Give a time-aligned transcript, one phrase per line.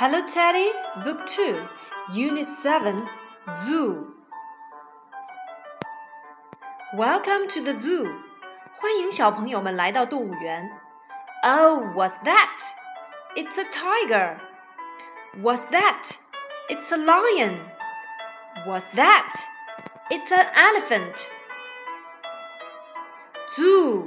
[0.00, 0.70] Hello Teddy,
[1.04, 1.66] Book 2,
[2.12, 3.08] Unit 7,
[3.54, 4.14] Zoo.
[6.94, 8.06] Welcome to the zoo.
[8.78, 10.70] 欢迎小朋友们来到动物园。
[11.42, 12.60] Oh, what's that?
[13.34, 14.38] It's a tiger.
[15.42, 16.16] What's that?
[16.68, 17.58] It's a lion.
[18.66, 19.30] What's that?
[20.10, 21.28] It's an elephant.
[23.50, 24.04] Zoo,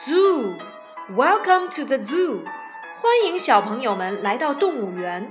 [0.00, 0.58] zoo.
[1.10, 2.44] Welcome to the zoo.
[3.00, 5.30] 欢迎小朋友们来到动物园。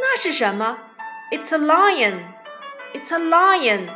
[0.00, 0.78] 那是什么？
[1.30, 3.90] It's a lion。It's a lion。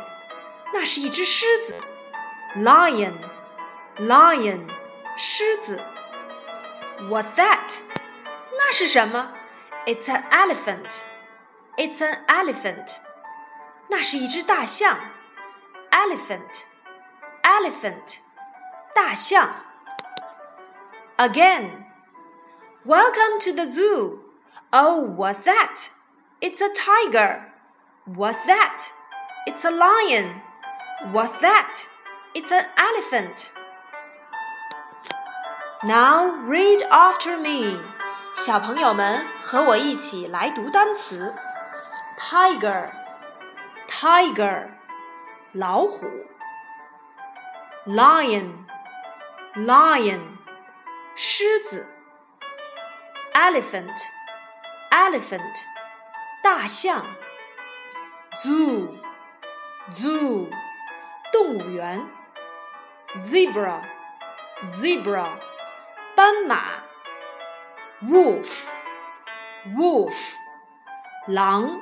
[0.73, 1.75] 那是一只狮子。
[2.55, 4.69] Lion，lion，
[5.17, 5.81] 狮子。
[7.09, 7.79] What's that?
[8.57, 9.33] 那是什么？
[9.85, 11.03] It's an elephant.
[11.77, 12.99] It's an elephant.
[13.89, 14.97] 那是一只大象。
[15.91, 16.65] Elephant,
[17.43, 18.19] elephant,
[18.93, 19.55] 大象。
[21.17, 21.85] Again.
[22.85, 24.19] Welcome to the zoo.
[24.71, 25.89] Oh, what's that?
[26.41, 27.53] It's a tiger.
[28.05, 28.91] What's that?
[29.45, 30.41] It's a lion.
[31.13, 31.87] What's that?
[32.33, 33.53] It's an elephant.
[35.85, 37.81] Now read after me，
[38.35, 41.35] 小朋友们和我一起来读单词：
[42.17, 44.69] tiger，tiger，
[45.51, 46.07] 老虎；
[47.85, 50.21] lion，lion，
[51.15, 51.85] 狮子；
[53.33, 55.65] elephant，elephant，
[56.41, 57.01] 大象；
[58.37, 60.49] zoo，zoo，
[61.33, 62.07] 动物园；
[63.17, 65.27] zebra，zebra。
[66.17, 66.81] 斑马，
[68.01, 70.15] wolf，wolf，
[71.27, 71.81] 狼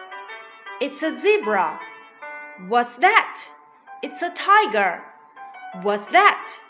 [0.80, 1.80] It's a zebra.
[2.68, 3.48] What's that?
[4.02, 5.02] It's a tiger.
[5.82, 6.60] What's that?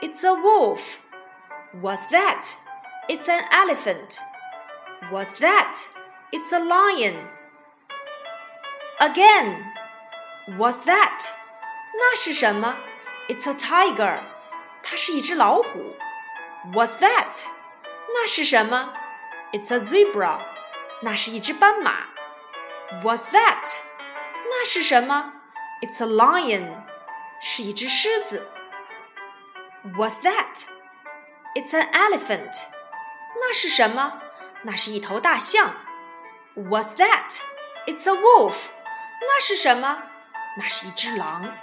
[0.00, 1.00] It's a wolf.
[1.80, 2.56] What's that?
[3.08, 4.20] It's an elephant.
[5.10, 5.76] What's that?
[6.32, 7.16] It's a lion.
[9.00, 9.64] Again.
[10.56, 11.32] What's that?
[11.94, 12.76] 那是什么？
[13.28, 14.20] It's a tiger.
[14.82, 15.94] 它是一只老虎。
[16.72, 17.46] What's that?
[18.14, 18.94] 那是什么？
[19.52, 20.40] It's a zebra.
[21.02, 22.08] 那是一只斑马。
[23.02, 23.82] What's that？
[24.50, 25.32] 那是什么？
[25.82, 26.84] It's a lion，
[27.40, 28.48] 是一只狮子。
[29.96, 32.66] What's that？It's an elephant，
[33.40, 34.20] 那是什么？
[34.62, 35.74] 那是一头大象。
[36.56, 38.70] What's that？It's a wolf，
[39.20, 40.02] 那是什么？
[40.56, 41.56] 那是一只狼。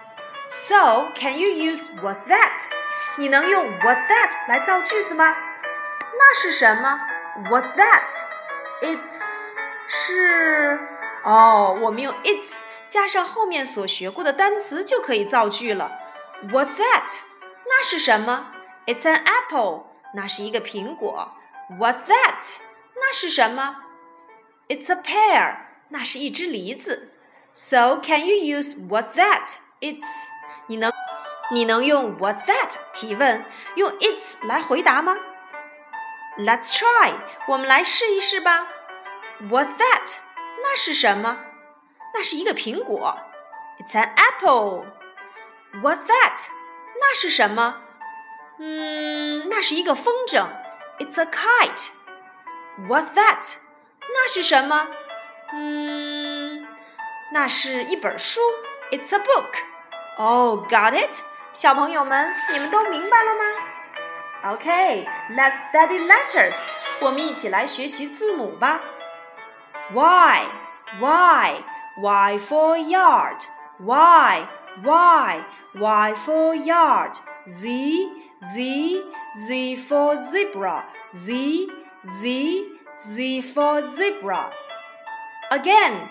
[0.47, 2.61] So can you use What's that？
[3.17, 5.35] 你能用 What's that 来造句子吗？
[6.17, 6.99] 那是什么？
[7.49, 9.19] What's that？It's
[9.87, 10.88] 是。
[11.23, 15.91] 哦，我们用 its 加上后面所学过的单词就可以造句了。
[16.49, 17.21] What's that？
[17.67, 18.51] 那是什么？
[18.85, 19.87] It's an apple。
[20.13, 21.31] 那是一个苹果。
[21.79, 22.59] What's that？
[22.95, 23.77] 那是什么？
[24.67, 25.57] It's a pear。
[25.89, 27.11] 那是一只梨子。
[27.53, 30.27] So can you use What's that？It's
[30.67, 30.91] 你能
[31.51, 33.45] 你能用 What's that 提问，
[33.75, 35.17] 用 its 来回答吗？
[36.37, 37.13] Let's try。
[37.47, 38.67] 我们来试一试吧。
[39.41, 40.19] What's that？
[40.61, 41.37] 那是什么？
[42.13, 43.17] 那是一个苹果。
[43.79, 44.85] It's an apple.
[45.81, 46.47] What's that?
[46.99, 47.81] 那是什么？
[48.59, 50.47] 嗯，那是一个风筝。
[50.99, 51.89] It's a kite.
[52.87, 53.57] What's that?
[53.99, 54.87] 那是什么？
[55.53, 56.65] 嗯，
[57.31, 58.39] 那是一本书。
[58.91, 59.51] It's a book.
[60.17, 61.21] Oh, got it?
[61.51, 64.55] 小朋友们，你们都明白了吗？
[64.55, 66.65] Okay, let's study letters.
[67.01, 68.79] 我们一起来学习字母吧。
[69.94, 70.50] Y,
[71.00, 71.64] Y,
[71.98, 73.44] Y for yard,
[73.80, 74.48] Y,
[74.84, 75.44] Y,
[75.74, 77.18] Y for yard.
[77.48, 79.02] Z, Z,
[79.46, 80.86] Z for zebra.
[81.12, 81.68] Z,
[82.04, 82.64] Z,
[82.96, 84.52] Z for zebra.
[85.50, 86.08] Again.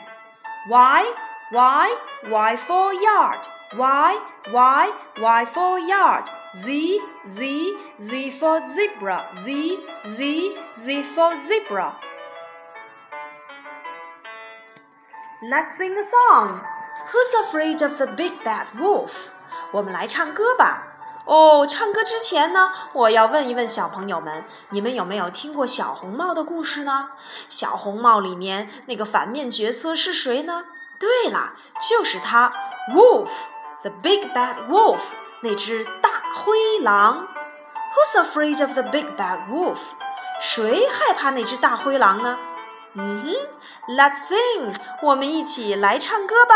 [0.68, 1.14] Y,
[1.52, 1.96] Y,
[2.30, 3.48] Y for yard.
[3.78, 4.20] Y,
[4.52, 4.92] Y,
[5.22, 6.30] Y for yard.
[6.54, 9.30] Z, Z, Z for zebra.
[9.34, 11.96] Z, Z, Z for zebra.
[15.43, 16.61] Let's sing a song.
[17.11, 19.29] Who's afraid of the big bad wolf?
[19.73, 20.89] 我们来唱歌吧。
[21.27, 27.11] 哦，唱歌之前呢，我要问一问小朋友们，你们有没有听过小红帽的故事呢？
[27.49, 30.65] 小红帽里面那个反面角色是谁呢？
[30.99, 32.53] 对了，就是他，
[32.95, 35.01] Wolf，the big bad wolf，
[35.41, 37.29] 那只大灰狼。
[37.95, 39.93] Who's afraid of the big bad wolf？
[40.41, 42.39] 谁害怕那只大灰狼呢？
[42.95, 43.33] 嗯哼，
[43.89, 46.55] Let's sing，我们一起来唱歌吧。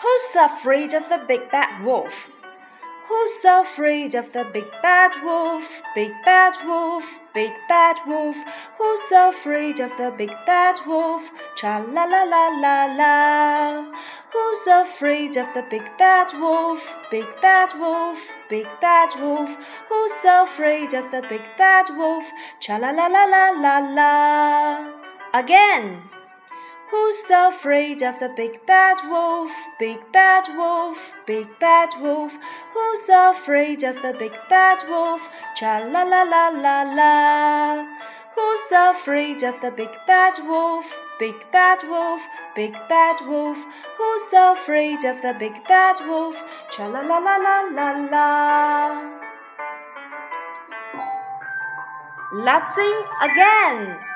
[0.00, 2.28] Who's afraid of the big bad wolf?
[3.11, 5.81] Who's afraid of the big bad wolf?
[5.93, 8.37] Big bad wolf, big bad wolf.
[8.77, 11.29] Who's afraid of the big bad wolf?
[11.57, 13.83] Cha la la la la la.
[14.31, 16.95] Who's afraid of the big bad wolf?
[17.11, 19.57] Big bad wolf, big bad wolf.
[19.89, 22.31] Who's afraid of the big bad wolf?
[22.61, 24.87] Cha la la la la la la.
[25.33, 26.20] Again.
[26.91, 29.49] Who's afraid of the big bad wolf?
[29.79, 32.37] Big bad wolf, big bad wolf.
[32.73, 35.29] Who's afraid of the big bad wolf?
[35.55, 37.87] Cha la la la la la.
[38.35, 40.99] Who's afraid of the big bad wolf?
[41.17, 43.65] Big bad wolf, big bad wolf.
[43.97, 46.43] Who's afraid of the big bad wolf?
[46.71, 49.21] Cha la la la la la la.
[52.33, 54.10] Let's sing again.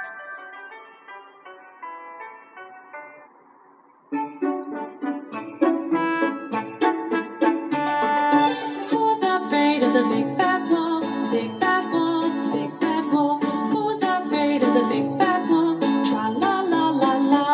[9.96, 13.42] The big bad wolf, big bad wolf, big bad wolf.
[13.72, 15.80] Who's afraid of the big bad wolf?
[15.80, 17.46] Tra la la la la.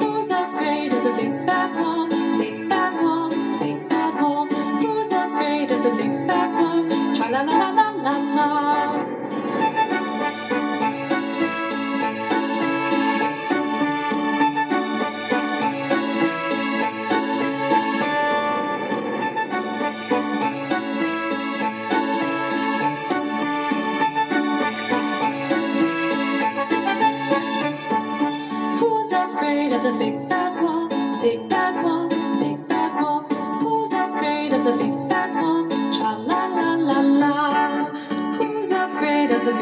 [0.00, 2.08] Who's afraid of the big bad wolf,
[2.38, 4.48] big bad wolf, big bad wolf?
[4.80, 6.88] Who's afraid of the big bad wolf?
[7.14, 8.93] Tra la la la la la la.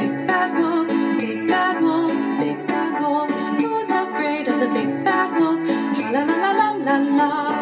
[0.03, 0.89] Big bad wolf?
[1.19, 3.31] Big bad wolf, big bad wolf.
[3.61, 5.61] Who's afraid of the big bad wolf?
[6.13, 7.62] La la la la la la.